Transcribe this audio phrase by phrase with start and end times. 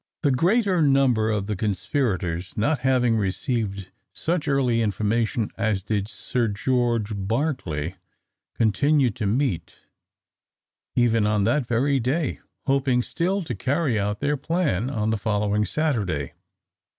[0.23, 6.47] The greater number of the conspirators not having received such early information as did Sir
[6.47, 7.97] George Barclay,
[8.55, 9.81] continued to meet,
[10.95, 15.65] even on that very day, hoping still to carry out their plan on the following
[15.67, 16.33] Saturday.